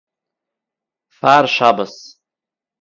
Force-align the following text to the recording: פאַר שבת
פאַר 1.19 1.45
שבת 1.55 1.93